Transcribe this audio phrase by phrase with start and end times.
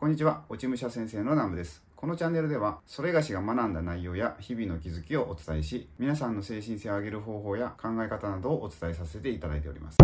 [0.00, 1.82] こんにちは、落ち武者先生の南部です。
[1.94, 9.98] このチャンネルでは、それがしが学んだ内容や日々の気づきをお伝えし、皆さんの精神性を上げる方法や考え方などをお伝えさせていただいております。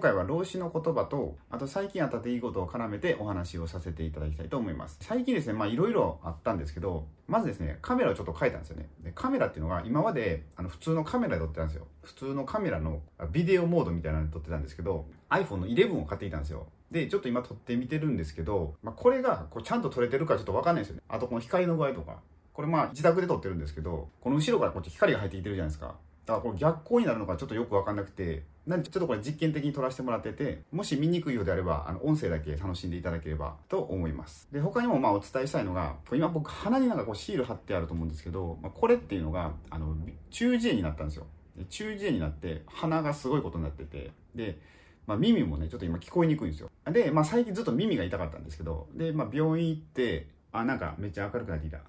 [0.00, 4.96] 今回は老子の言葉と、あと最近あった出来事を絡めてお話をさせていただきたいと思います。
[5.02, 8.88] 最近ですね、まあいろいろあったんですけど、まずですね、カメラをちょっと変えたんですよね。
[9.04, 11.86] でカメラっていうのが今まであの普通のカメラで撮ってたんですよ。
[12.00, 16.66] 普通のカメラのビデオモードみたいなので撮ってたんですけど、iPhone の11を買っていたんですよ。
[16.90, 21.02] で、ちょっと今撮ってみてるんですけど、まあ、これがこうちゃんと撮れてるかちょっとわかんないですよね。
[21.10, 22.20] あとこの光の具合とか。
[22.54, 25.96] これまあ自宅で撮ってるんですけど、この後ろからこっち光が入ってきてるじゃないですか。
[26.30, 34.48] だからこれ逆光になるのかちょっとよくわかんなくて、なんでちょっとこれ実験的に撮らせてもらってて、もし見にくいようであれば、あの音声だけ楽しんでいただければと思います。
[34.52, 39.96] で、他にもまあお伝えしたいのが、今僕鼻になんかこうシール貼ってあると思うんですけど、まあ、これっていうのが、あの、
[40.30, 41.26] 中耳炎になったんですよ。
[41.56, 44.60] で中耳炎になって鼻がすごいことになってて、で、
[45.06, 46.70] まあ、耳もね、ちょっと今聞こえにくいんですよ。
[46.92, 51.80] で、まあ、最近ずっと耳が痛かったんですけど、で、まあ、病院行って、あ、なんかめっちゃ明るくなってきた。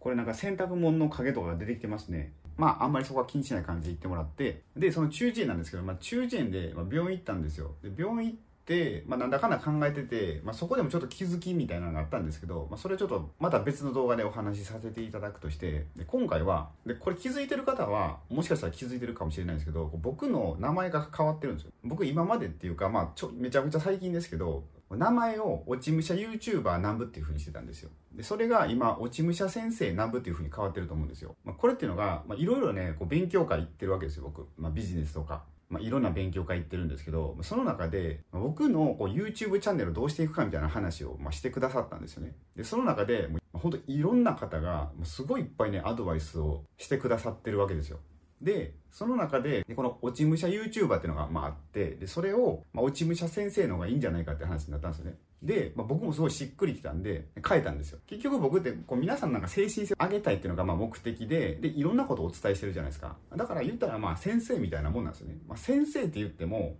[0.00, 2.32] これなんか洗濯物の影とかが出てきてますね。
[2.60, 7.74] まあ、あんまりそこは気にしない感じで行ってもらって、で、その中耳炎なんですけど、まあ、中耳炎で、ま病院行ったんですよ。
[7.82, 21.72] で、病院行って、まあ、なんだかんだ考えてて、まあ、そこでもちょっと気づきみたいなのがあったんですけど、まあ、それちょっとまた別の動画でお話しさせていただくとして、で今回はで、これ気づいてる方は、もしかしたら気づいてるかもしれないんですけど、僕の名前が変わってるんですよ。
[21.82, 24.64] 僕今までっていうか、まあ、ちょめちゃくちゃ最近ですけど、
[24.96, 27.90] 名前を落ち武者 YouTuber 南部っていう風にしてたんですよ。
[28.12, 31.36] で、それが今、落ち武者先生南部っていう風に変わってると思うんですよ。
[31.44, 34.48] まあ、これっていうのが、まあ、いろいろね、こう勉強会行ってるわけですよ、僕。
[34.58, 35.44] まあ、ビジネスとか。
[35.68, 42.34] まあ、いろんな勉強会行ってるんですけど、その中で、僕のこう YouTube チャンネルをどうしていくかみたいな話を、まあ、してくださったんですよね。
[42.56, 48.00] で、その中で、もう本当いろんな方が、すごいいっぱいね、アドバイスをしてくださってるわけですよ。
[48.40, 55.16] で、その中で、この落ち武者 YouTuber っていうのがまああって、で、それを、まあ、落ち武者先生の方がいいんじゃないかって話になったんですよね。
[55.42, 57.98] で、まあ、僕もすごいしっくりきたんで、変えたんですよ。
[58.06, 63.16] 結局僕って、こう皆さんなんか精神性を上げたいっていうのがまあ目的で、で、いろんなことをお伝えしてるじゃないですか。
[63.34, 65.38] だから言ったらまあ先生みたいなもんなんですよね。
[65.46, 66.76] まあ、先生って言っても、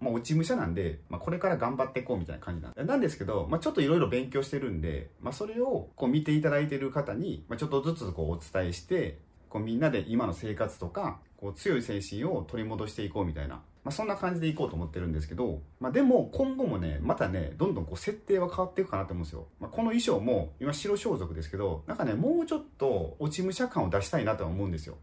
[0.00, 9.18] まあ、落ち武者なんで、まあ、これから頑張っていこうみたいな感じなんなんですけど、まあ、ちょっといろいろ勉強してるんで、まあ、それをこう見ていただいてる方に、まあ、ちょっとずつこうお伝えして、
[9.48, 19.46] こうみんなで今の生活とか、こう強い精神を取り戻していこうみたいな、まあ、そんな感じでいこうと思ってるんですけど、まあ、でも今後もね、またね、どんどんこう設定は変わっていくかなと思うんですよ。
[19.60, 24.96] まあ、この衣装も今白装束ですけど、なんかね、もうちょっと落ち武者感を出したいなとは思うんですよ。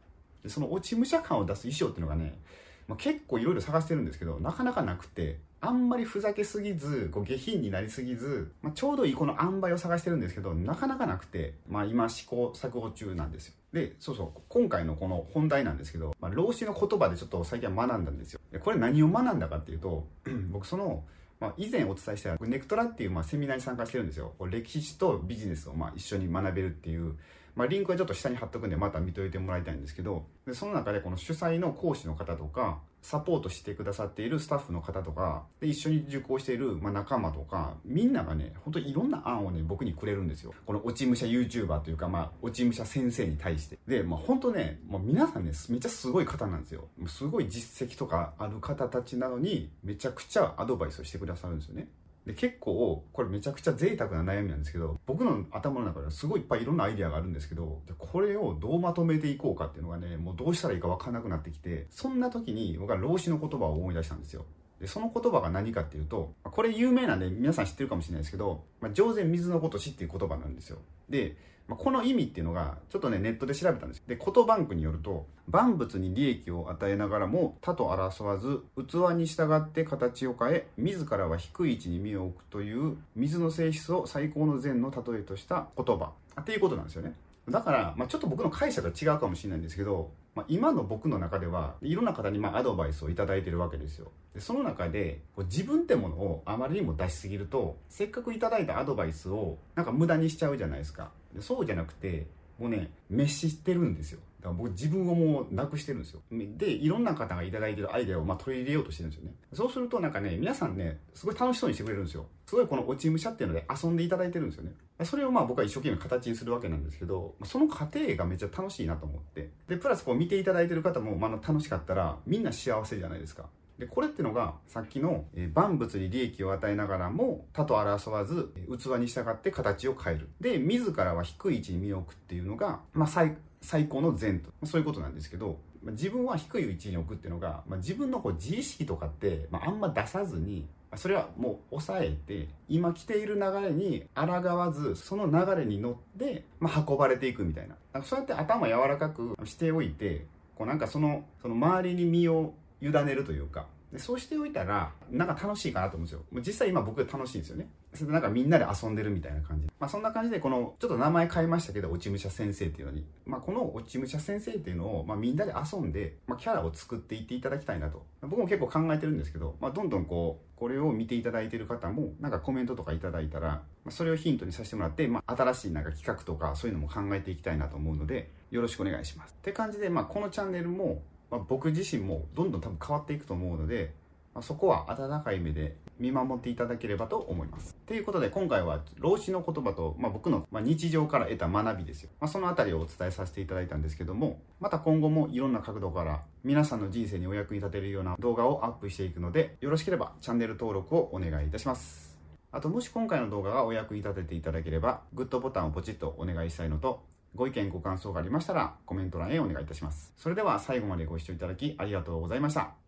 [0.44, 2.40] でその落ち武者感を出す衣装っていうのがね、
[2.88, 13.54] まあ、結構いろいろ探してるんですけど、なかなかなくて、あんまりふざけすぎず、こう下品になりすぎず、まあ、ちょうどいいこの塩梅を探してるんですけど、なかなかなくて、まあ今試行錯誤中なんですよ。
[13.74, 18.40] で、そうそう、今回のこの本題なんですけど、まあ、老子の言葉でちょっと最近は学んだんですよ。
[18.52, 20.08] でこれ何を学んだかっていうと、
[20.52, 21.04] 僕その、
[21.40, 24.34] まあ、以前お伝えしたネクトラっていうまあセミナーに参加してるんですよ。
[24.50, 27.18] 歴史とビジネスをまあ一緒に学べるっていう、
[27.56, 40.54] まあ、リンクはちょっと下に貼っとくんでまた見といてもらいたいんですけど、でその中でこの主催の講師の方とか、サポートしてくださっているスタッフの方とか、で一緒に受講している、まあ、仲間とか、みんながね、本当にいろんな案をね、僕にくれるんですよ。
[40.66, 43.78] この落ち武者 YouTuber というか、まあ、落ち武者先生に対して。
[43.88, 46.88] で、まあ、本当ね、もう皆さんね、めっちゃすごい方なんですよ。
[47.08, 51.88] すごい実績とかある方たちなのに、めちゃくちゃアドバイスをしてくださるんですよね。
[52.26, 64.46] で結構これめちゃくちゃ贅沢な悩みなんですけど僕の頭の中ではすごいいっぱいいろんなアイデアがあるんですけどこれをどうまとめていこうかっていうのがねもうどうしたらいいか分かんなくなってきてそんな時に僕は老子の言葉を思い出したんですよ。
[64.80, 71.38] でその言葉が何かっていうとこれ有名なんで皆さん知ってるかもしれないですけど「まあ、上善水のごとし」っていう言葉なんですよで
[71.68, 74.04] まあ、この意味っていうのが、ちょっとね、ネットで調べたんです。
[74.08, 86.12] で、言バンクによると、万物に利益を与えながらも他と争わず、器に従って形を変え、自らは低い位置に身を置くという水の性質を最高の善の例えとした言葉。
[86.40, 87.14] っていうことなんですよね。
[87.50, 94.12] だから、まあ、ちょっと僕の解釈が違うかもしれないんですけど、まあ、今の僕の中ではいろんな方にまあアドバイスを頂いてるわけですよ。
[94.34, 101.12] でその中でこう自分ってものをあまりにも出しすぎるとせっかく頂いたアドバイスをなんか無駄にしちゃうじゃないですか。
[101.34, 102.28] でそうじゃなくて
[102.60, 104.20] もうね滅してるんですよ。
[104.46, 106.22] から僕自分をもうなくしてるんですよ。
[106.32, 109.34] でいろんな方が頂いてるアイデアをま取り入れようとしてるんですよね。
[109.54, 112.28] そうするとなんかね皆さんねすごい楽しそうにしてくれるんですよ。
[112.46, 114.74] すごいこの落ち武者っていうので遊んでいただいてるんですよね。
[115.04, 119.50] それをまあ僕は一生懸命形にするわけなんですけどその過程がめっちゃ楽しいなと思って。
[119.68, 123.50] でプラスこう見ていただいてる方もまあ楽しかったらみんな幸せじゃないですか。
[123.80, 130.30] でこれってのがさっきの、え、万物に利益を与えながらも他と争わず器に従って形を変える。
[130.40, 147.76] で自らは低い位置に身を置くっていうのが、まあ、最最高の善とそういうことなんですけど自分は低い位置に置くっていうのが、まあ、自分のこう自意識とかって、まあ、あんま出さずにそれはもう抑えて今来ている流れに抗わずその流れに乗って、まあ、運ばれていくみたいな。
[147.94, 150.26] なんかそうやって頭柔らかくしておいて
[150.56, 152.54] こうなんかそのその周りに身を
[152.86, 153.68] 委ねるというか。
[153.92, 156.26] でそうしておいたらなんか楽しいかなと思うんですよ。
[156.32, 157.70] もう実際今僕楽しいんですよね。
[157.94, 159.68] それでなんかみんなで遊んでるみたいな感じ。
[159.80, 163.06] まあそんな感じでこのちょっと名前変えましたけど落ち武者先生っていうのに。
[163.26, 168.06] まあこの落ち武者先生っていうのを、まあ、みんなで遊んで、まあ、キャラを作っていっていただきたいなと。
[168.22, 179.36] 僕も結構考えてるんですけど、まあ、どんどんこうこれを見ていただいてる方もなんかコメントとかいただいたらまそれをヒントにさせてもらって、まあ、新しいなんか企画とかそういうのも考えていきたいなと思うのでよろしくお願いします。
[179.38, 183.94] って感じで、まあ、このチャンネルも、まあ、僕自身もどんどん多分変わっていくと思うので
[184.36, 187.74] まあ、そこは温かい目で見守っていただければと思います。
[187.88, 192.10] ということで今回は老子の言葉と、まあ、僕の日常から得た学びですよ。
[192.20, 202.20] まあ、そのあたりをお伝えさせていただいたんですけども、また今後もいろんな角度から皆さんの人生にお役に立てるような動画をアップしていくので、よろしければチャンネル登録をお願いいたします。
[202.52, 207.04] あともし今回の動画がお役に立てていただければ、グッドボタンをポチッとお願いしたいのと、
[207.36, 210.14] ご意見ご感想がありましたらコメント欄へお願いいたします。
[210.18, 212.85] それでは最後までご視聴いただきありがとうございました。